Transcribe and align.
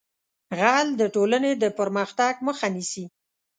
غل 0.59 0.87
د 1.01 1.03
ټولنې 1.15 1.51
د 1.61 1.63
پرمختګ 1.79 2.33
مخه 2.47 2.67
نیسي 2.75 3.05